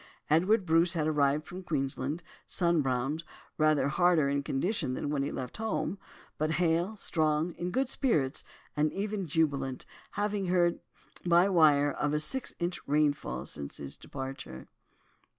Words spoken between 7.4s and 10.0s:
in good spirits, and even jubilant,